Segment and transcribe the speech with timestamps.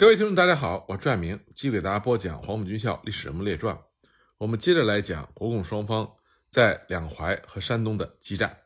[0.00, 3.74] 各位听众，大家好，我是朱爱明，继续给大家播讲《黄埔军校历史人物列传》。
[4.36, 6.08] 我们接着来讲国共双方
[6.48, 8.58] 在两淮和山东的激战。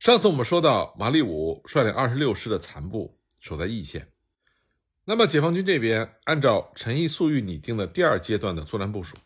[0.00, 4.10] 上次我们说到，马立武率领二十六师的残部守在易县。
[5.04, 9.16] 那么解放军这边按照陈毅、粟裕拟定的第二阶段的作战部署，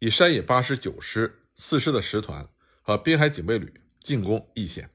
[0.00, 2.48] 以山野八师九师、四师的十团
[2.82, 3.72] 和滨海警备旅
[4.02, 4.90] 进攻易县，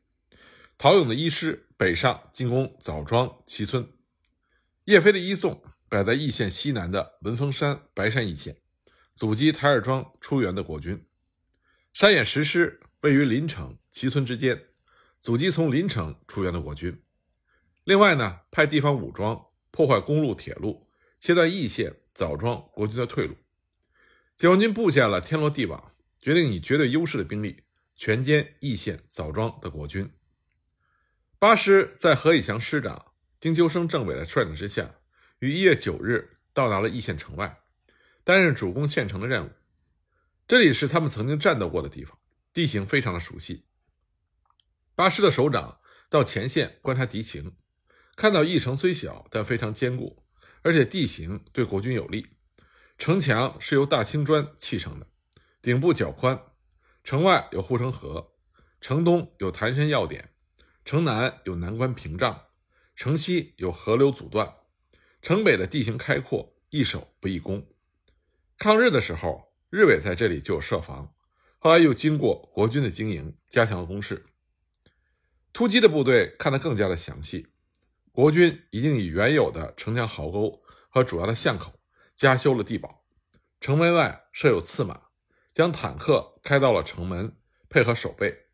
[0.77, 3.87] 陶勇的一师北上进攻枣庄、齐村。
[4.91, 8.57] 叶飞的一纵摆在易县西南的文峰山、白山一线，
[9.15, 10.97] 阻击台儿庄出援的国军；
[11.93, 14.65] 山野十师位于临城、齐村之间，
[15.21, 17.01] 阻击从临城出援的国军。
[17.85, 20.89] 另外呢，派地方武装破坏公路、铁路，
[21.21, 23.37] 切断易县、枣庄国军的退路。
[24.35, 27.63] 解放军布下了天罗地网，决定以绝对优势的兵力
[27.95, 30.11] 全歼易县、枣庄的国军。
[31.39, 33.05] 八师在何以祥师长。
[33.41, 34.91] 丁秋生政委的率领之下，
[35.39, 37.57] 于一月九日到达了易县城外，
[38.23, 39.49] 担任主攻县城的任务。
[40.47, 42.19] 这里是他们曾经战斗过的地方，
[42.53, 43.65] 地形非常的熟悉。
[44.93, 47.55] 八师的首长到前线观察敌情，
[48.15, 50.23] 看到义城虽小，但非常坚固，
[50.61, 52.27] 而且地形对国军有利。
[52.99, 55.07] 城墙是由大青砖砌成的，
[55.63, 56.39] 顶部较宽。
[57.03, 58.33] 城外有护城河，
[58.79, 60.29] 城东有潭山要点，
[60.85, 62.39] 城南有南关屏障。
[63.01, 64.57] 城西有河流阻断，
[65.23, 67.65] 城北的地形开阔，易守不易攻。
[68.59, 71.11] 抗日的时候，日伪在这里就有设防，
[71.57, 74.27] 后来又经过国军的经营，加强了攻势。
[75.51, 77.47] 突击的部队看得更加的详细，
[78.11, 81.79] 国军已经以原有的城墙壕沟和主要的巷口
[82.13, 83.03] 加修了地堡，
[83.59, 85.05] 城门外设有刺马，
[85.51, 87.35] 将坦克开到了城门，
[87.67, 88.45] 配合守备。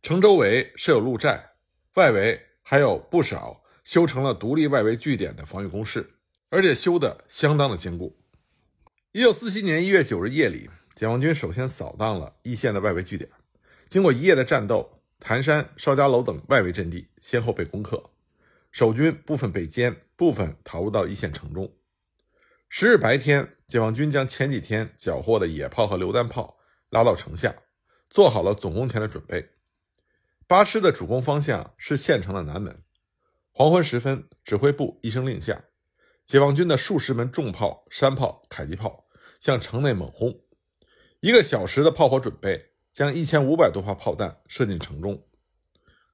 [0.00, 1.54] 城周围设有鹿寨，
[1.94, 3.64] 外围还有不少。
[3.90, 6.08] 修成了独立外围据点的防御工事，
[6.48, 8.16] 而且修得相当的坚固。
[9.10, 13.28] 一九四七年一月九日夜里，解放军首先扫荡了易县的外围据点。
[13.88, 18.10] 经过一夜的战斗，潭山、邵家楼等外围阵地先后被攻克，
[18.70, 21.74] 守军部分被歼，部分逃入到易县城中。
[22.68, 26.58] 十日白天，解放军将前几天缴获的野炮和榴弹炮
[26.90, 27.52] 拉到城下，
[28.08, 29.50] 做好了总攻前的准备。
[30.46, 32.80] 八师的主攻方向是县城的南门。
[33.52, 35.64] 黄昏时分，指挥部一声令下，
[36.24, 39.06] 解放军的数十门重炮、山炮、迫击炮
[39.40, 40.40] 向城内猛轰。
[41.20, 45.26] 一个小时的炮火准备，将一千五百多发炮弹射进城中。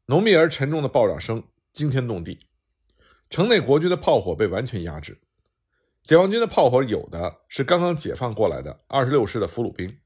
[0.06, 2.48] 浓密而沉重的爆炸声惊天动地，
[3.28, 5.20] 城内国军的炮火被完全压制。
[6.02, 9.98] 解放军的炮火有的是刚刚解放过来的二十六师的俘虏兵，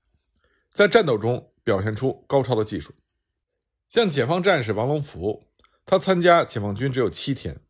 [0.70, 2.92] 在战斗中表现出高超的技术，
[3.88, 5.49] 像解放战士王龙福。
[5.90, 7.62] 他参加解放军只有七天，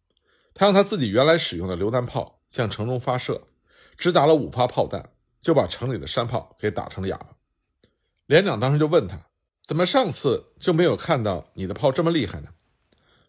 [0.53, 3.49] 他用他自己原来使用的榴弹炮向城中发射，
[3.97, 7.29] 只打了五发炮弹，就把城里的山炮给打成了哑巴。
[8.27, 9.19] 连长当时就问他
[9.67, 12.51] ：“怎么上次就没有看到你的炮这么厉害呢？”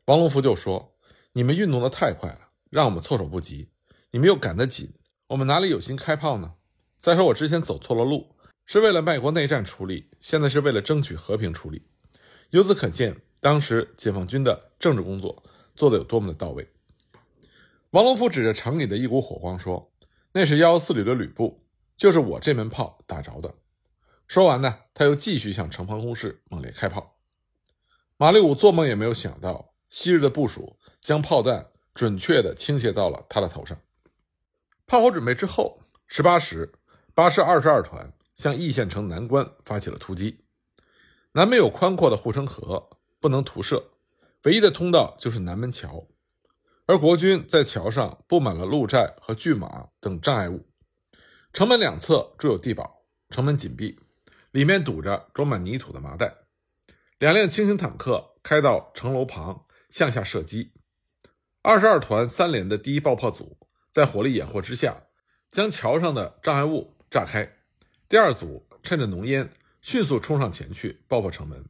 [0.07, 0.97] 王龙福就说
[1.31, 3.69] ：“你们运动的太快了，让我们措手不及；
[4.11, 4.93] 你们又赶得紧，
[5.27, 6.55] 我们哪里有心开炮呢？
[6.97, 8.35] 再说我之前走错了路，
[8.65, 11.87] 是为了卖国内战出力，现在是为了争取和平出力。
[12.49, 15.43] 由此可见。”当时解放军的政治工作
[15.75, 16.69] 做得有多么的到位。
[17.89, 19.91] 王龙福指着城里的一股火光说
[20.31, 21.65] ：“那是幺幺四旅的旅部，
[21.97, 23.55] 就是我这门炮打着的。”
[24.29, 27.17] 说完呢，他又继续向城防工事猛烈开炮。
[28.15, 33.75] 马立武做梦也没有想到，昔日的部署将炮弹准确地倾斜到了他的头上。
[34.85, 36.71] 炮火准备之后，十八时，
[37.15, 40.45] 八师二十二团向易县城南关发起了突击。
[41.31, 43.00] 南面有宽阔的护城河。
[43.21, 43.91] 不能涂射，
[44.43, 46.07] 唯一的通道就是南门桥，
[46.87, 50.67] 而国军在桥上布满了鹿寨和巨马等障碍物。
[51.53, 53.99] 城门两侧筑有地堡，城门紧闭，
[54.49, 56.35] 里面堵着装满泥土的麻袋。
[57.19, 60.73] 两辆轻型坦克开到城楼旁向下射击。
[61.61, 63.59] 二十二团三连的第一爆破组
[63.91, 65.03] 在火力掩护之下，
[65.51, 67.57] 将桥上的障碍物炸开。
[68.09, 69.53] 第二组趁着浓烟，
[69.83, 71.63] 迅速冲上前去爆破城门。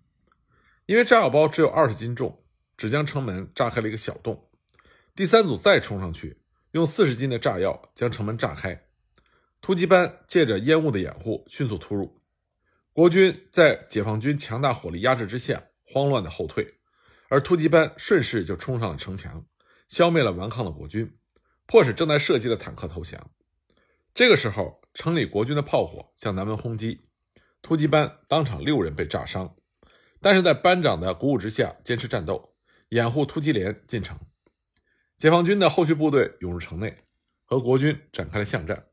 [0.92, 2.44] 因为炸药包只有二十斤重，
[2.76, 4.50] 只将城门炸开了一个小洞。
[5.16, 6.42] 第三组再冲上去，
[6.72, 8.90] 用四十斤的炸药将城门炸开。
[9.62, 12.22] 突击班借着烟雾的掩护，迅速突入。
[12.92, 16.68] 国军在解放军强大火力压制之下，慌乱的后退，
[17.30, 19.46] 而突击班顺势就冲上了城墙，
[19.88, 21.10] 消灭了顽抗的国军，
[21.68, 23.32] 迫使正在射击的坦克投降。
[24.14, 27.00] 这个时候，城里国军的炮火向南门轰击，
[27.62, 29.56] 突击班当场六人被炸伤。
[30.22, 32.54] 但是在班长的鼓舞之下，坚持战斗，
[32.90, 34.18] 掩护突击连进城。
[35.18, 36.98] 解放军的后续部队涌入城内，
[37.46, 38.88] 和国军展开了巷战。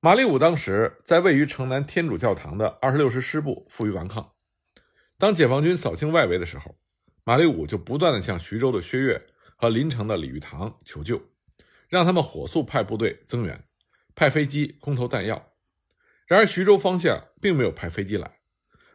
[0.00, 4.32] 马立武当时在位于城南天主教堂的二十六师师部负隅顽抗。
[5.16, 6.76] 当解放军扫清外围的时候，
[7.24, 9.26] 马立武就不断的向徐州的薛岳
[9.56, 11.22] 和临城的李玉堂求救，
[11.88, 13.64] 让他们火速派部队增援，
[14.14, 15.52] 派飞机空投弹药。
[16.26, 18.40] 然而徐州方向并没有派飞机来，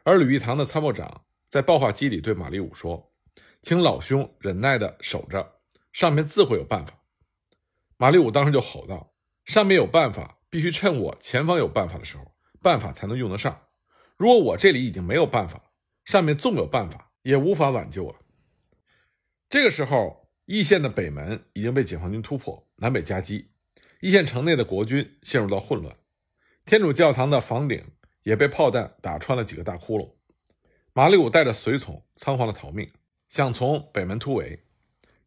[0.08, 3.12] 而李玉堂的参谋长在报话机里对马立武说
[3.62, 5.60] ：“请老兄忍耐的守着，
[5.92, 7.04] 上面自会有办法。”
[8.00, 9.14] 马立武当时就吼道
[9.44, 13.64] ：“上面有办法！”必须趁我前方有办法的时候，办法才能用得上。
[14.16, 15.62] 如果我这里已经没有办法，
[16.06, 18.16] 上面纵有办法，也无法挽救了。
[19.50, 23.52] 这个时候，易县的北门已经被解放军突破，南北夹击，
[24.00, 25.98] 易县城内的国军陷入到混乱。
[26.64, 27.84] 天主教堂的房顶
[28.28, 30.12] 也被炮弹打穿了几个大窟窿。
[30.92, 32.92] 马立武带着随从仓皇的逃命，
[33.30, 34.66] 想从北门突围。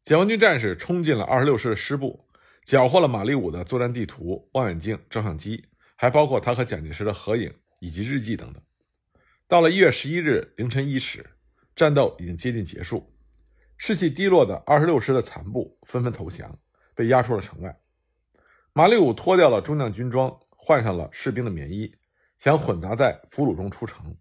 [0.03, 2.27] 解放军战士冲进了二十六师的师部。
[2.63, 5.65] 缴获了马立武的作战地图、望远镜、照相机，
[5.97, 8.63] 还包括他和蒋介石的合影以及日记等等。
[9.49, 11.25] 到了一月十一日凌晨一时，
[11.75, 13.15] 战斗已经接近结束，
[13.79, 16.59] 士气低落的二十六师的残部纷纷投降，
[16.95, 17.81] 被押出了城外。
[18.75, 21.97] 马立武脱掉了中将军装，换上了士兵的棉衣，
[22.41, 24.17] 想混杂在俘虏中出城。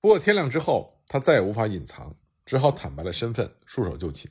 [0.00, 4.30] 不过天亮之后，他再也无法隐藏，只好坦白了身份，束手就擒。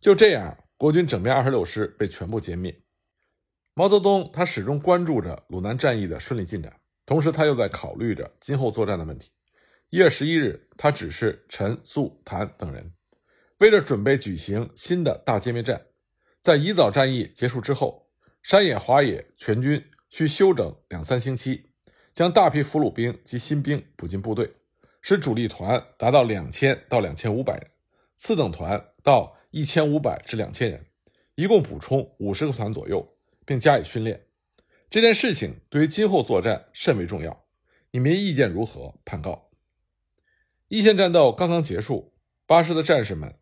[0.00, 0.58] 就这样。
[0.76, 2.82] 国军整编二十六师被全部歼灭。
[3.74, 9.30] 毛泽东他始终关注着鲁南战役的顺利进展，同时他又在考虑着今后作战的问题。
[9.90, 12.92] 一月十一日，他指示陈、粟、谭等人，
[13.58, 15.86] 为了准备举行新的大歼灭战，
[16.42, 18.10] 在宜枣战役结束之后，
[18.42, 21.70] 山野、华野全军需休整两三星期，
[22.14, 24.52] 将大批俘虏兵及新兵补进部队，
[25.02, 27.70] 使主力团达到两千到两千五百人，
[28.16, 29.36] 次等团到。
[29.56, 30.84] 一千五百至两千人，
[31.36, 33.16] 一共补充五十个团左右，
[33.46, 34.26] 并加以训练。
[34.90, 37.44] 这件事情对于今后作战甚为重要。
[37.92, 38.96] 你们意见如何？
[39.04, 39.50] 盼告。
[40.66, 42.14] 一线战斗刚刚结束，
[42.46, 43.36] 八师的战士们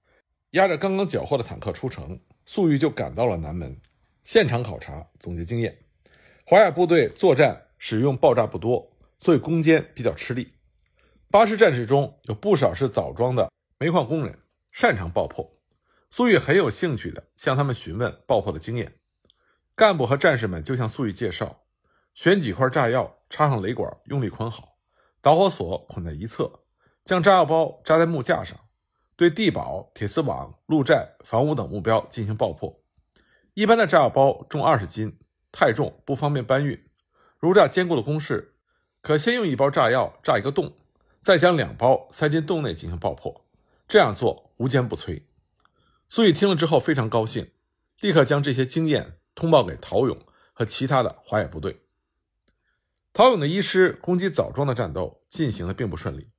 [0.50, 3.80] 押着刚刚缴获的坦克出城，粟裕就赶到了南门，
[4.22, 5.78] 现场考察，总结经验。
[6.44, 10.52] 华亚部队作战使用爆炸不多，所以攻坚比较吃力。
[11.28, 14.38] 八师战士中有不少是枣庄的煤矿工人，
[14.70, 15.58] 擅长爆破。
[16.08, 19.00] 粟裕很有兴趣地向他们询问爆破的经验，
[19.74, 21.64] 干部和战士们就向粟裕介绍：
[22.14, 24.76] 选几块炸药，插上雷管，用力捆好，
[25.20, 26.60] 导火索捆在一侧，
[27.04, 28.56] 将炸药包扎在木架上，
[29.16, 32.80] 对地堡、铁丝网、路寨、房屋等目标进行爆破。
[33.54, 35.18] 一般的炸药包重二十斤，
[35.50, 36.80] 太重不方便搬运。
[37.42, 38.54] 如炸坚固的工事，
[39.00, 40.76] 可先用一包炸药炸一个洞，
[41.18, 43.44] 再将两包塞进洞内进行爆破，
[43.88, 45.24] 这样做无坚不摧。
[46.08, 47.50] 粟裕听了之后非常高兴，
[47.98, 50.16] 立刻将这些经验通报给陶勇
[50.52, 51.80] 和其他的华野部队。
[53.12, 56.30] 陶勇的一师攻击枣庄的战斗进行的并不顺利。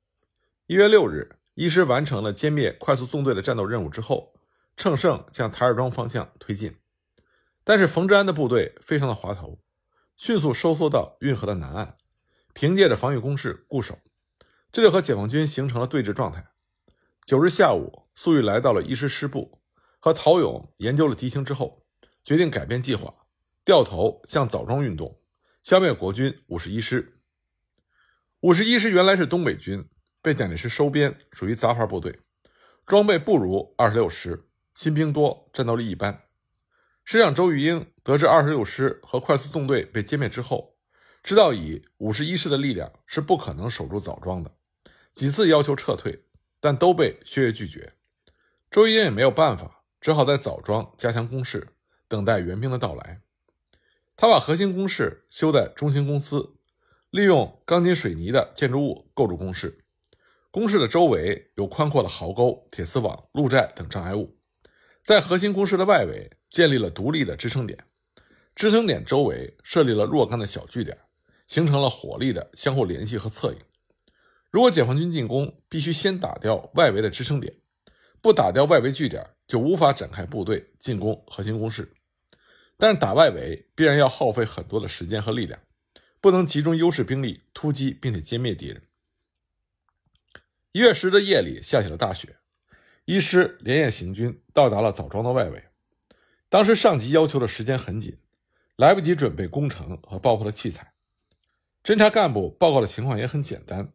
[0.67, 4.33] 一月六日，一师完成了歼灭快速纵队的战斗任务之后，
[4.77, 6.77] 乘胜向台儿庄方向推进。
[7.65, 9.59] 但是冯治安的部队非常的滑头，
[10.15, 11.97] 迅速收缩到运河的南岸，
[12.53, 13.99] 凭借着防御工事固守，
[14.71, 16.51] 这就和解放军形成了对峙状态。
[17.25, 19.59] 九日下午，粟裕来到了一师师部。
[19.99, 21.85] 和陶勇研究了敌情之后，
[22.25, 23.13] 决定改变计划，
[23.63, 25.21] 掉头向枣庄运动，
[25.63, 27.21] 消灭国军五十一师。
[28.41, 29.87] 五十一师原来是东北军，
[30.21, 32.19] 被蒋介石收编，属于杂牌部队，
[32.85, 36.23] 装备不如二十六师，新兵多，战斗力一般。
[37.03, 40.75] 师长周玉英得知二十六师和快速纵队被歼灭之后，
[41.21, 44.51] 知道以五十一师的力量是不可能守住枣庄的，
[45.11, 46.25] 几次要求撤退，
[46.59, 47.93] 但都被薛岳拒绝。
[48.71, 49.81] 周玉英也没有办法。
[50.01, 51.69] 只好在枣庄加强攻势，
[52.09, 53.21] 等待援兵的到来。
[54.17, 56.57] 他把核心工事修在中兴公司，
[57.09, 59.85] 利用钢筋水泥的建筑物构筑工事。
[60.51, 64.35] 工事的周围有宽阔的壕沟、铁丝网、路寨等障碍物。
[65.03, 67.85] 在核心工事的外围建立了独立的支撑点，
[68.55, 70.97] 支撑点周围设立了若干的小据点，
[71.45, 73.59] 形成了火力的相互联系和策应。
[74.49, 77.55] 如果解放军进攻，必须先打掉外围的支撑点，
[78.21, 79.29] 不打掉外围据点。
[79.45, 81.93] 就无法展开部队进攻核心工事，
[82.77, 85.59] 但是打外围必然要耗费很多的时间和力量，
[86.21, 88.81] 不能集中优势兵力突击并且歼灭敌人。
[90.71, 92.37] 一月十的夜里下起了大雪，
[93.05, 95.65] 一师连夜行军到达了枣庄的外围。
[96.47, 98.17] 当时上级要求的时间很紧，
[98.77, 100.93] 来不及准备攻城和爆破的器材。
[101.83, 103.91] 侦察干部报告的情况也很简单，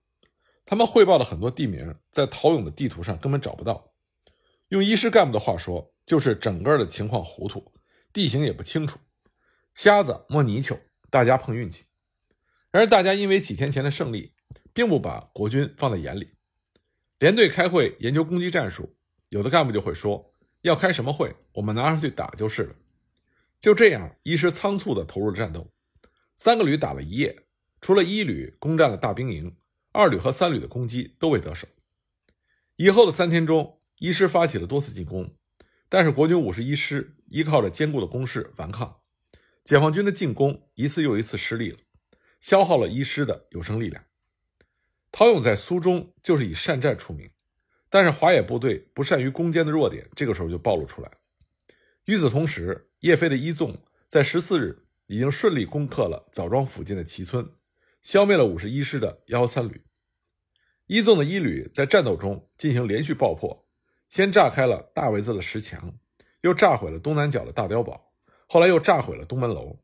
[0.66, 3.94] 他们汇报的很多地名在陶勇的地图上根本找不到。
[4.68, 7.72] 用一师干部的话说，就是整个的情况糊涂，
[8.12, 8.98] 地形也不清楚，
[9.74, 11.86] 瞎子摸泥鳅，大家碰运气。
[12.70, 14.34] 然而，大家因为几天前的胜利，
[14.74, 16.34] 并不把国军放在眼里。
[17.18, 18.97] 连队开会研究攻击战术，
[19.28, 21.34] 有的干部就会说：“要开什么会？
[21.52, 22.74] 我们拿上去打就是了。”
[23.60, 25.72] 就这样，一师仓促地投入了战斗。
[26.36, 27.46] 三个旅打了一夜，
[27.80, 29.56] 除了一旅攻占了大兵营，
[29.92, 31.66] 二旅和三旅的攻击都未得手。
[32.76, 35.34] 以后的三天中，一师发起了多次进攻，
[35.88, 39.00] 但是国军五十一师依靠着坚固的工事顽抗，
[39.64, 41.78] 解放军的进攻一次又一次失利了，
[42.38, 44.04] 消耗了一师的有生力量。
[45.10, 47.28] 陶勇在苏中就是以善战出名，
[47.90, 51.10] 但是华野部队不善于攻坚的弱点，这个时候就暴露出来。
[52.04, 57.50] 与此同时，叶飞的一纵在十四日已经顺利攻克了枣庄附近的齐村，
[58.02, 59.84] 消灭了五十一师的幺三旅。
[60.86, 63.66] 一纵的一旅在战斗中进行连续爆破，
[64.08, 65.98] 先炸开了大围子的石墙，
[66.40, 68.12] 又炸毁了东南角的大碉堡，
[68.46, 69.80] 后来又炸毁了东门楼。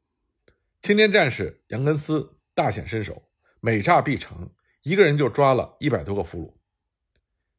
[0.80, 3.28] 青年战士杨根思大显身手，
[3.60, 4.50] 每炸必成。
[4.82, 6.63] 一个人就抓了一百多个俘虏。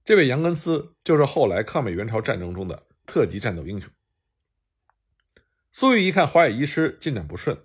[0.06, 3.92] 这位杨根思就是后来抗美援朝战争中的特级战斗英雄。
[5.72, 7.58] 粟裕一看华野一师进展不顺，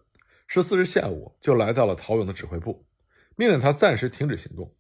[0.47, 2.87] 十四日下午就来到了陶勇的指挥部，
[3.37, 4.75] 命令他暂时停止行动。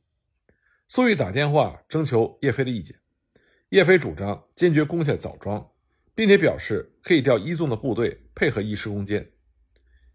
[0.88, 2.98] 粟裕打电话征求叶飞的意见，
[3.68, 5.70] 叶飞主张坚决攻下枣庄，
[6.14, 9.32] 并且表示可以调一纵的部队配合一师攻坚。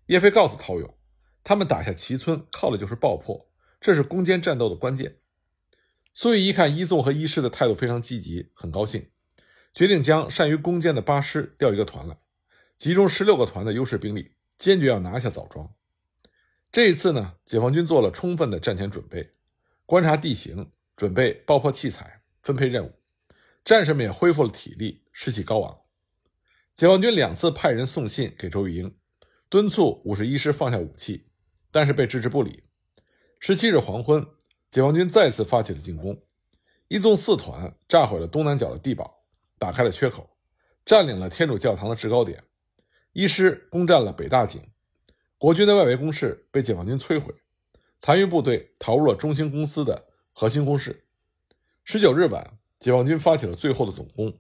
[0.08, 0.98] 叶飞告诉陶勇，
[1.44, 3.48] 他们打下齐村靠的就是爆破。
[3.80, 5.18] 这是攻坚战斗的关键。
[6.16, 9.10] 粟裕一看一纵和一师的态度非常积极，很高兴，
[9.74, 12.18] 决定将善于攻坚的八师调一个团来，
[12.78, 15.70] 集中十六个团的优势兵力，坚决要拿下枣庄。
[16.72, 19.34] 这一次呢，解放军做了充分的战前准备，
[19.86, 22.94] 观察地形，准备爆破器材，分配任务，
[23.66, 25.80] 战士们也恢复了体力，士气高昂。
[26.74, 28.96] 解放军两次派人送信给周玉英，
[29.50, 31.28] 敦促五十一师放下武器，
[31.72, 32.64] 但是被置之不理。
[33.38, 34.26] 十七日黄昏，
[34.76, 36.22] 解放军再次发起了进攻。
[36.90, 39.24] 一纵四团炸毁了东南角的地堡，
[39.58, 40.30] 打开了缺口，
[40.86, 42.44] 占领了天主教堂的制高点。
[43.14, 44.62] 一师攻占了北大井，
[45.38, 47.34] 国军的外围工事被解放军摧毁，
[48.00, 51.06] 残余部队逃入了中兴公司的核心工事。
[51.86, 54.38] 十九日晚，解放军发起了最后的总攻，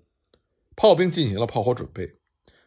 [0.75, 2.17] 炮兵进行了炮火准备，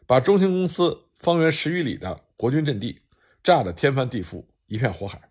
[0.07, 3.03] 把中兴公司方圆十余里的国军阵地
[3.43, 5.28] 炸得天翻地覆，一片火海。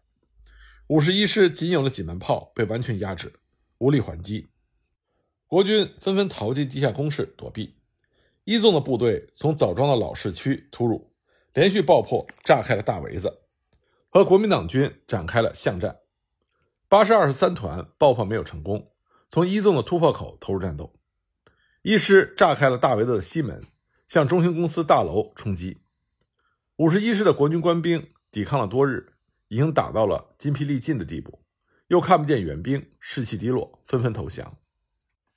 [0.89, 3.35] 五十一师仅有的几门炮被完全压制，
[3.77, 4.49] 无力还击。
[5.47, 7.77] 国军纷纷逃进地下工事躲避。
[8.45, 11.13] 一纵的部队从枣庄的老市区突入，
[11.53, 13.43] 连续爆破，炸开了大围子，
[14.09, 15.99] 和国民党军展开了巷战。
[16.89, 18.91] 八师二十三团爆破没有成功，
[19.29, 20.95] 从一纵的突破口投入战斗。
[21.83, 23.63] 一师炸开了大围子的西门，
[24.07, 25.83] 向中兴公司大楼冲击。
[26.77, 29.13] 五十一师的国军官兵抵抗了多日。
[29.49, 31.41] 已经打到了筋疲力尽的地步，
[31.89, 34.57] 又看不见援兵，士气低落，纷纷投降。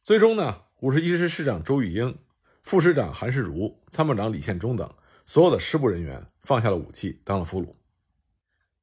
[0.03, 2.17] 最终呢，五十一师师长周玉英、
[2.63, 4.93] 副师长韩世儒、参谋长李献忠等
[5.25, 7.73] 所有的师部人员放下了武器，当了俘虏。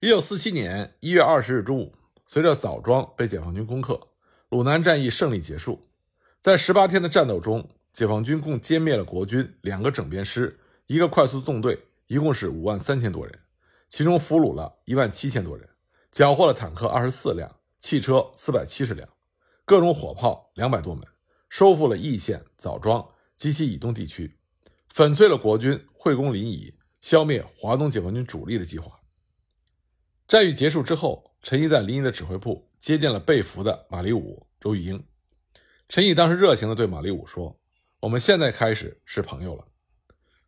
[0.00, 1.94] 一九四七年一月二十日中午，
[2.26, 4.08] 随着枣庄被解放军攻克，
[4.48, 5.88] 鲁南战役胜利结束。
[6.40, 13.38] 在十八天的战斗中，解放军共歼灭了国军两个整编师、一个快速纵队，一共是五万三千多人。
[13.88, 15.68] 其中俘虏了一万七千多人，
[16.10, 19.08] 缴获了坦克二十四辆，汽车四百七十辆，
[19.64, 21.06] 各种火炮两百多门，
[21.48, 24.38] 收复了易县、枣庄及其以东地区，
[24.88, 29.00] 粉碎了国军会攻临沂、消灭华东解放军主力的计划。
[30.26, 35.02] 战役结束之后，陈毅在临沂的指挥部接见了被俘的马立武、周玉英。
[35.88, 37.58] 陈毅当时热情地对马立武说
[38.00, 39.66] ：“我们现在开始是朋友了。”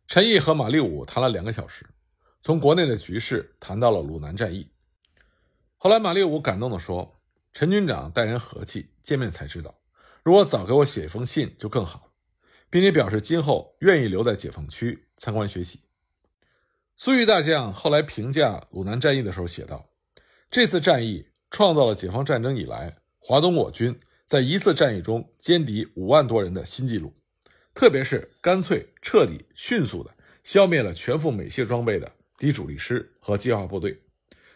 [0.05, 1.83] 陈毅和马立武谈了两个小时。
[2.43, 4.67] 从国内的局势谈到了鲁南战役，
[5.77, 7.21] 后来马立武感动地说
[7.53, 9.79] ：“陈军长待人和气，见面才知道，
[10.23, 12.13] 如果早给我写一封信就更好，
[12.71, 15.81] 并且表示今后愿意留在解放区参观学习。”
[16.97, 19.91] 粟裕大将后来评价鲁南战役的时候写道
[20.49, 27.13] ：“这次战役创造了解放战争以来华东我军在一次战役中歼敌五万多人的新纪录，
[27.75, 34.01] 特别是干脆、彻底、迅速的消灭了全副美械装备的。”敌主力师和计划部队，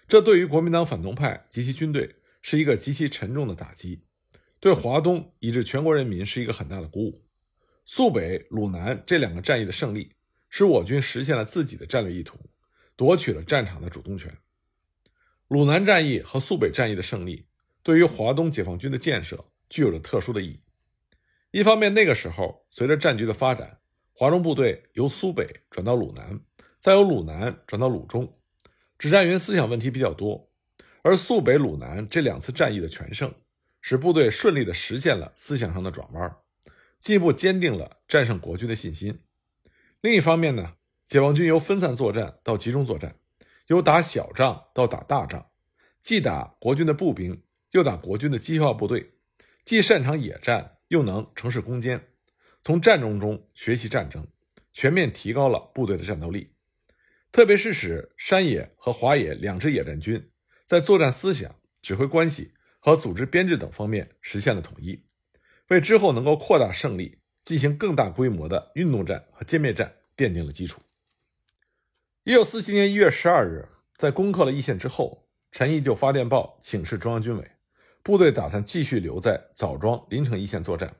[0.07, 4.01] 这对于国民党反动派及其军队是一个极其沉重的打击，
[4.59, 7.23] 对华东以至全国人民是一个很大的鼓舞。
[7.85, 10.13] 肃北、鲁南这两个战役的胜利，
[10.49, 12.39] 使我军实现了自己的战略意图，
[12.95, 14.35] 夺取了战场的主动权。
[15.47, 17.45] 鲁南战役和肃北战役的胜利，
[17.83, 20.59] 对于华东解放军的建设具有着特殊的意义。
[21.51, 23.77] 一方面，那个时候随着战局的发展，
[24.11, 26.41] 华中部队由苏北转到鲁南。
[26.85, 28.37] 再由鲁南转到鲁中，
[28.99, 30.51] 指战员思想问题比较多。
[31.01, 33.33] 而肃北、鲁南这两次战役的全胜，
[33.81, 36.37] 使部队顺利地实现了思想上的转弯，
[36.99, 39.19] 进一步坚定了战胜国军的信心。
[39.99, 40.75] 另一方面呢，
[41.07, 43.15] 解放军由分散作战到集中作战，
[43.65, 45.47] 由打小仗到打大仗，
[45.99, 49.13] 既打国军的步兵，又打国军的机械化部队，
[49.63, 52.09] 既擅长野战，又能城市攻坚，
[52.63, 54.27] 从战争中学习战争，
[54.71, 56.51] 全面提高了部队的战斗力。
[57.35, 60.31] 特别是使山野和华野两支野战军。
[60.65, 65.03] 在作战思想、指挥关系和组织编制等方面实现了统一，
[65.67, 70.81] 为之后能够扩大胜利、进行更大规模的运动战和歼灭战奠定了基础。
[72.23, 77.51] 一九四七年一月十二日，在攻克了易县之后，陈毅就发电报请示中央军委，
[78.01, 80.95] 部队打算继续留在枣庄临城一线作战。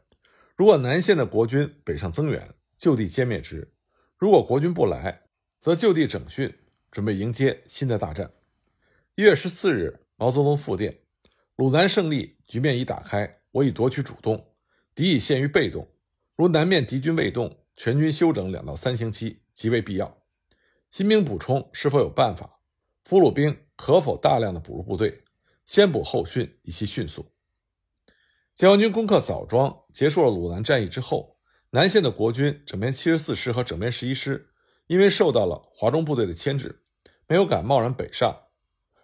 [0.58, 3.70] 如果南线的国军北上增援，就地歼灭之；
[4.18, 5.22] 如果国军不来，
[5.66, 6.60] 则就地整训，
[6.92, 8.32] 准备迎接新的大战。
[9.16, 11.00] 一月十四日，毛泽东复电：
[11.56, 14.54] 鲁南胜利，局面已打开，我已夺取主动，
[14.94, 15.88] 敌已陷于被动。
[16.36, 20.22] 如南面敌军未动，全军休整两到三星期，极为必要。
[20.92, 22.60] 新兵补充是否有办法？
[23.04, 25.24] 俘虏兵可否大量的补入部队？
[25.66, 27.32] 先补后训，以期迅速。
[28.54, 31.40] 解放军攻克枣庄，结束了鲁南战役之后，
[31.72, 34.52] 南线的国军整编七十四师和整编十一师，
[34.88, 36.84] 因为受到了华中部队的牵制，
[37.28, 38.44] 没有敢贸然北上。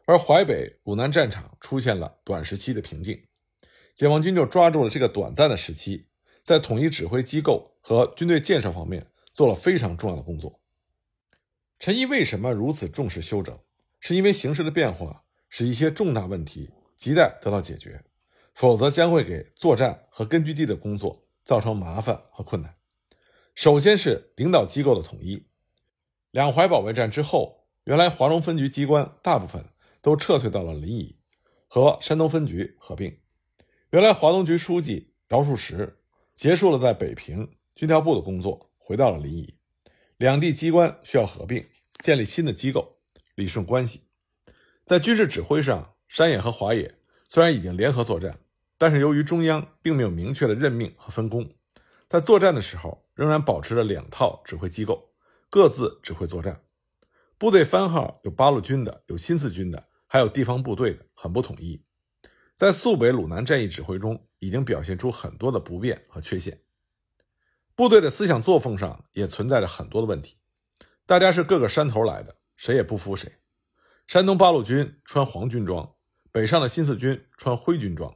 [0.05, 3.27] 而淮北、鲁南战场出现了短时期的平静，
[3.95, 6.07] 解放军就抓住了这个短暂的时期，
[6.43, 10.59] 在统一指挥机构和军队建设方面做了非常重要的工作。
[11.79, 13.57] 陈毅为什么如此重视休整？
[14.00, 18.03] 是因为形势的变化使一些重大问题亟待得到解决，
[18.53, 22.75] 否则将会给作战和根据地的工作造成麻烦和困难。
[23.55, 25.47] 首先是领导机构的统一。
[26.31, 29.65] 两淮保卫战之后，原来华中分局机关大部分。
[30.03, 31.15] 都撤退到了临沂，
[31.67, 33.20] 和山东分局合并。
[33.91, 36.00] 原来华东局书记饶漱石
[36.33, 39.53] 结束了在北平军调部的工作，回到了临沂。
[40.17, 41.63] 两地机关需要合并，
[42.03, 42.98] 建立新的机构，
[43.35, 44.01] 理顺关系。
[44.83, 46.96] 在军事指挥上，山野和华野
[47.29, 48.39] 虽然已经联合作战，
[48.79, 51.48] 但是由于中央并没有明确的任命和分工，
[52.09, 55.10] 在作战的时候仍然保持着两套指挥机构，
[55.51, 56.64] 各自指挥作战。
[57.37, 59.90] 部队番号有八路军的，有新四军的。
[60.07, 61.85] 还有地方部队的很不统一，
[62.55, 66.61] 在肃北、鲁南战役指挥中，已经表现出很多的不便和缺陷。
[67.75, 70.37] 部队的思想作风上也存在着很多的问题。
[71.05, 73.40] 大家是各个山头来的，谁也不服谁。
[74.07, 75.96] 山东八路军穿黄军装，
[76.31, 78.16] 北上的新四军穿灰军装。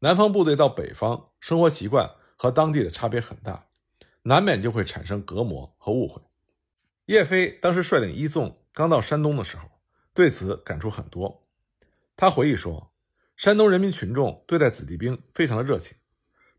[0.00, 3.68] 南方部队到北方，生活习惯和当地的差别很大，
[4.22, 6.20] 难免就会产生隔膜和误会。
[7.10, 9.68] 叶飞当时率领一纵刚到山东的时候。
[10.14, 11.48] 对此感触很多，
[12.16, 12.92] 他回忆说
[13.36, 15.96] ：“山东人民群众对待子弟兵非常的热情，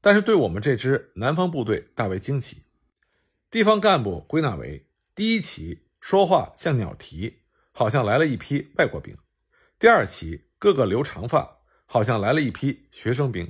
[0.01, 2.63] 但是对我们这支南方部队大为惊奇。
[3.49, 9.15] 地方干部归纳为：第一期说话像鸟啼，好像来了一批外国兵；
[9.79, 13.47] 第二期个个留长发，好像来了一批学生兵；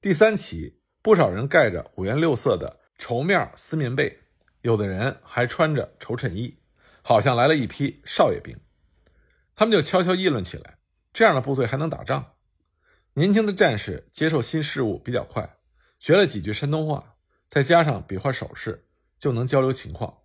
[0.00, 4.19] 第三期不少人盖着五颜六色的绸面丝棉被，
[4.62, 6.58] 有的人还穿着绸衬衣，
[7.02, 8.56] 好像来了一批少爷兵。”
[9.56, 10.78] 他们就悄悄议论起来：
[11.12, 12.34] 这样的部队还能打仗？
[13.14, 15.58] 年轻的战士接受新事物比较快，
[15.98, 17.16] 学了几句山东话，
[17.48, 18.86] 再加上比划手势，
[19.18, 20.18] 就能交流情况。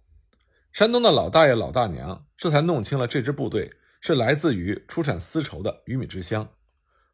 [0.71, 6.47] 山东的老大爷老大娘这才弄清了这支部队是来自于出产丝绸的鱼米之乡，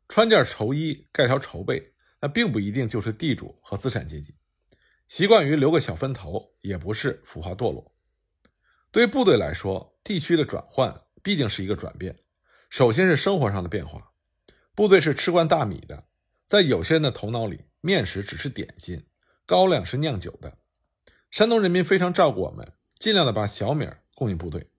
[0.08, 4.36] 穿件绸衣盖条绸被，那并不一定就是地主和资产阶级。
[5.12, 7.94] 习惯于留个小分头，也不是腐化堕落。
[8.92, 11.02] 对于部队来说，地区的转换。
[11.22, 12.18] 毕竟是一个转变，
[12.70, 14.14] 首先是生活上的变化。
[14.74, 16.06] 部队是吃惯大米的，
[16.48, 19.06] 在有些人的头脑里，面食只是点心，
[19.46, 20.58] 高粱是酿酒的。
[21.30, 22.66] 山东人民非常照顾我们，
[22.98, 24.72] 尽量的把小米供应部队，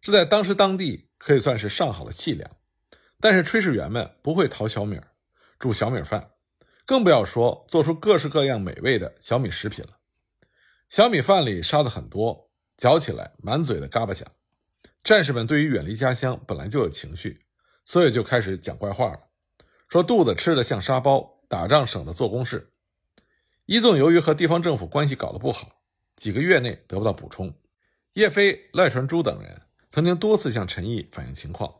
[0.00, 2.50] 这在当时当地可以算是上好的气粮。
[3.20, 5.00] 但是炊事员们不会淘小米
[5.60, 6.32] 煮小米饭，
[6.90, 10.00] 更不要说做出各式各样美味的小米食品了。
[10.88, 14.26] 小米饭里沙子很多，嚼起来满嘴的嘎巴响。
[15.04, 17.46] 战士们对于远离家乡本来就有情绪，
[17.84, 19.20] 所以就开始讲怪话了，
[19.88, 22.72] 说肚子吃的像沙包，打仗省得做公事。
[23.66, 25.84] 一纵由于和地方政府关系搞得不好，
[26.16, 27.54] 几个月内得不到补充。
[28.14, 31.72] 叶飞、赖传珠等人曾经多次向陈毅反映情况，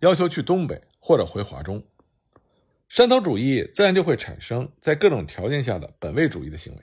[0.00, 1.84] 要求去东北或者回华中。
[2.88, 6.82] 山头主义自然就会产生在各种条件下的本位主义的行为。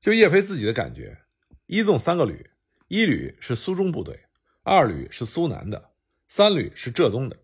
[0.00, 1.18] 就叶飞自己的感觉，
[1.66, 2.50] 一纵三个旅，
[2.88, 4.24] 一旅是苏中部队。
[4.62, 5.90] 二旅是苏南的，
[6.28, 7.36] 三旅是浙东的。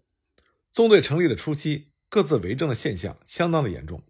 [0.72, 4.02] 纵队成立的初期，各自为政的现象相当的严重。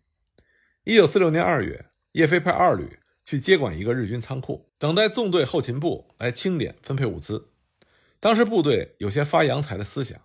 [0.84, 7.50] 一九四六年二月，叶飞派二旅去接管一个日军仓库，等待纵队后勤部来清点分配物资。
[8.20, 10.20] 当时部队有些发洋财的思想，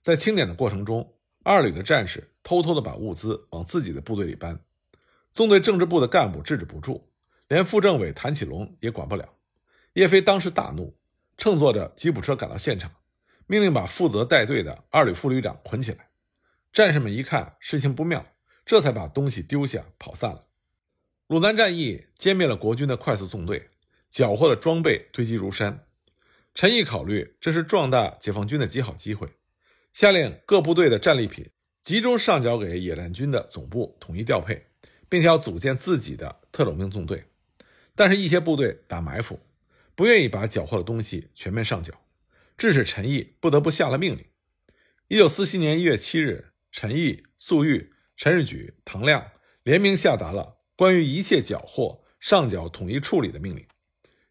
[0.00, 4.60] 在清点的过程中，二旅的战士偷偷的把物资往自己的部队里搬。
[5.32, 7.10] 纵队政治部的干部制止不住，
[7.46, 9.34] 连副政委谭启龙也管不了。
[9.94, 10.96] 叶飞当时大怒，
[11.36, 12.90] 乘坐着吉普车赶到现场，
[13.46, 16.08] 命令把负责带队的二旅副旅长捆起来。
[16.72, 18.26] 战士们一看事情不妙，
[18.66, 20.44] 这才把东西丢下跑散了。
[21.28, 23.70] 鲁南战役歼灭了国军的快速纵队，
[24.10, 25.86] 缴获的装备堆积如山。
[26.54, 29.28] 陈毅考虑这是壮大解放军的极好机会，
[30.00, 31.50] 下令各部队的战利品
[31.82, 34.66] 集中上缴给野战军的总部统一调配，
[35.08, 37.24] 并且要组建自己的特种兵纵队。
[37.96, 39.40] 但是，一些部队打埋伏。
[39.96, 42.00] 不愿意把缴获的东西全面上缴，
[42.56, 44.24] 致使陈毅不得不下了命令。
[45.08, 49.32] 一九四七年一月七日，陈毅、粟裕、陈日举、唐亮
[49.64, 53.66] 联名下达了关于一切缴获上缴统一处理的命令。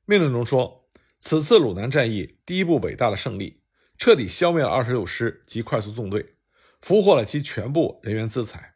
[0.05, 0.87] 命令中说
[1.19, 3.59] ：“此次鲁南战役第一步伟大的胜利，
[3.97, 6.35] 彻底消灭了二十六师及快速纵队，
[6.81, 8.75] 俘获了其全部人员资财。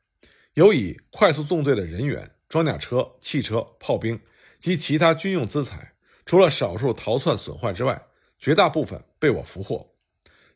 [0.53, 4.19] 尤以快速纵队的人员、装甲车、汽车、炮兵
[4.60, 8.03] 及其他军用资财。”除了少数逃窜损坏之外，
[8.38, 9.95] 绝大部分被我俘获。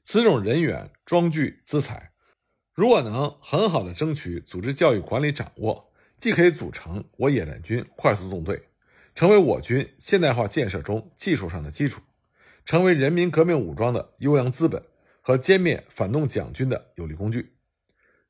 [0.04, 2.12] 此种人员、装具、资财，
[2.74, 8.70] 如果能很好的争取组织教育管理掌握，既可以组成我野战军快速纵队，
[9.16, 12.02] 成为我军现代化建设中技术上的基础，
[12.66, 14.84] 成为人民革命武装的优良资本
[15.22, 17.54] 和歼灭反动蒋军的有力工具，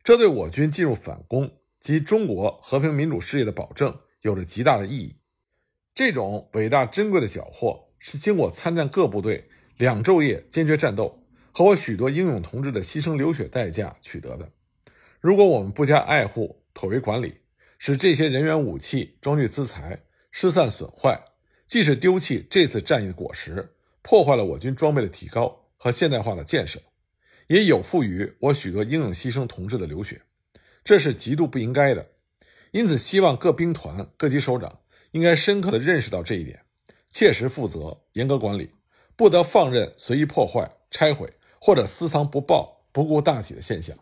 [0.04, 5.16] 这对我军进入反攻及中国和平民主事业的保证有着极大的意义。
[5.94, 14.52] 这种伟大珍贵的缴获，是经过参战各部队两昼夜坚决战斗和我许多英勇同志的牺牲流血代价取得的。
[15.22, 17.36] 如果我们不加爱护、妥为管理，
[17.78, 21.24] 使这些人员、武器、装具、资财失散损坏，
[21.66, 23.75] 即是丢弃这次战役的果实，
[24.08, 26.80] 破坏了我军装备的提高和现代化的建设，
[27.48, 30.22] 也有负于我许多英勇牺牲同志的流血，
[30.84, 32.08] 这是极度不应该的。
[32.70, 34.80] 因此，希望各兵团各级首长。
[35.12, 36.62] 应该深刻的认识到这一点，
[37.10, 38.70] 切实负责，严格管理，
[39.16, 43.98] 不得放任随意破坏、拆毁或者私藏不报、不顾大体的现象。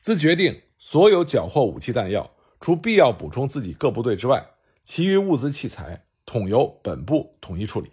[0.00, 2.28] 兹决定所有缴获武器弹药，
[2.60, 4.44] 除必要补充自己各部队之外，
[4.82, 7.92] 其余物资器材统由本部统一处理。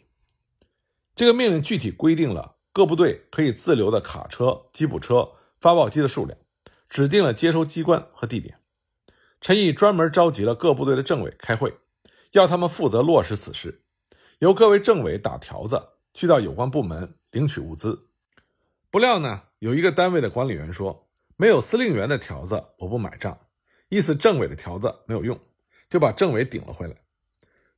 [1.20, 6.40] 这个命令具体规定了各部队可以自留的卡车、吉普车、发报机的数量，
[6.88, 8.60] 指定了接收机关和地点。
[9.42, 11.78] 陈毅专门召集了各部队的政委开会。
[12.32, 13.84] 要他们负责落实此事，
[14.38, 18.08] 由各位政委打条子去到有关部门领取物资。
[18.90, 23.38] 不料呢，有一个单位的管理员说：“没有司令员的条子，我不买账。”
[23.90, 25.38] 意思政委的条子没有用，
[25.90, 26.96] 就把政委顶了回来。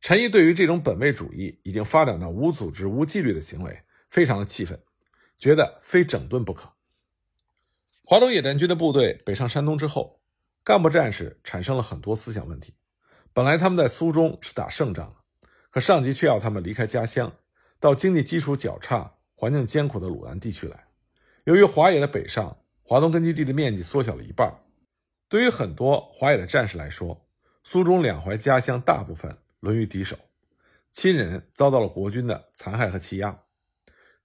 [0.02, 4.82] 陈毅对于这种本位主义已经发展到无组织、无纪律的行为，非常的气愤，
[5.38, 6.74] 觉得非整顿不可。
[8.04, 10.20] 华东野战军的部队北上山东之后，
[10.64, 12.74] 干部战士产生了很多思想问题。
[13.32, 17.32] 本来他们在苏中是打胜仗的，可上级却要他们离开家乡，
[17.80, 20.88] 到经济基础较差、环境艰苦的鲁南地区来。
[21.44, 24.64] 由于华野的北上，华东根据地的面积缩小了一半。
[25.30, 27.28] 对于很多华野的战士来说，
[27.64, 30.18] 苏中两淮家乡大部分沦于敌手，
[30.92, 33.44] 亲人遭到了国军的残害和欺压。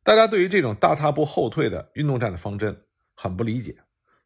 [0.03, 3.77] 大家对于这种大踏步后退的运动战的方针很不理解，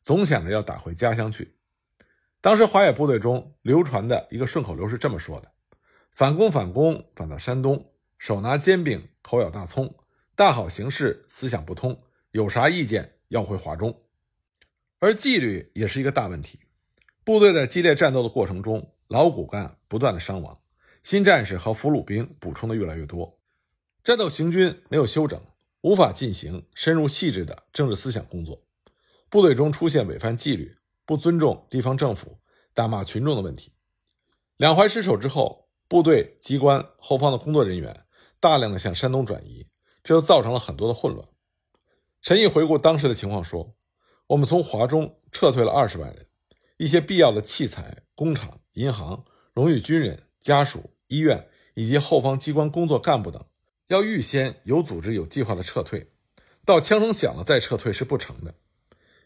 [0.02, 1.56] 总想着要打回家乡去。
[2.40, 5.52] 当时华野部队中流传的一个顺口溜是这么说的
[6.12, 9.94] ：“反攻反攻，反到山东，手拿煎饼，口咬大葱，
[10.34, 14.02] 大好形势，思想不通，有啥意见要回华中。”
[15.00, 16.60] 而纪律也是一个大问题。
[17.24, 20.58] 部队在激烈战斗的过程中，老骨干不断的伤亡，
[21.02, 23.38] 新战士和俘虏兵补充的越来越多，
[24.04, 25.40] 战斗行军没有休整，
[25.80, 28.62] 无法进行深入细致的政治思想工作，
[29.28, 30.76] 部队中出现违反纪律。
[31.06, 32.38] 不尊重地方政府、
[32.72, 33.72] 大骂群众的问题。
[34.58, 38.04] 两淮失守之后，部队、机关后方的工作人员
[38.38, 39.66] 大量的向山东转移，
[40.04, 41.26] 这就造成了很多的混乱。
[42.22, 43.74] 陈毅回顾当时的情况说
[44.28, 46.28] ：“我们从华中撤退了二十万人，
[46.76, 53.44] 一些必要的器材、工厂、银行、荣誉军人、家属、医院以及后方机关工作干部等，
[53.88, 56.10] 要预先有组织、有计划的撤退，
[56.64, 58.54] 到枪声响了再撤退是不成的。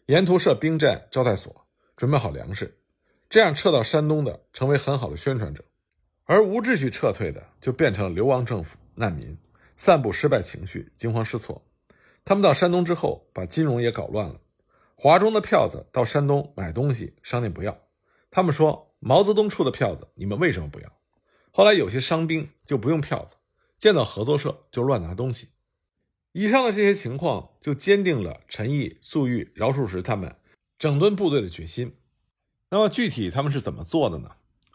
[0.07, 1.61] 沿途设兵站、招待所。”
[1.95, 2.77] 准备好粮食，
[3.29, 5.63] 这样撤到山东的成为很好的宣传者，
[6.25, 9.37] 而无秩序撤退的就变成了流亡政府、难民，
[9.77, 11.65] 散布失败情绪，惊慌失措。
[12.25, 14.41] 他们到山东之后，把金融也搞乱了。
[14.95, 17.79] 华中的票子到山东买东西，商店不要。
[18.29, 20.94] 他们说毛泽东出的票子，你们为什么不要？
[21.57, 23.37] 后来有些伤兵就不用票子，
[23.77, 25.51] 见到合作社就乱拿东西。
[26.33, 30.35] 以上的这些情况就坚定了陈毅、粟裕、饶漱石他们
[30.77, 31.95] 整顿部队的决心。
[32.71, 34.31] 那么具体他们是怎么做的呢？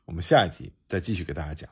[0.07, 1.69] 我们下一集再继续给大家讲。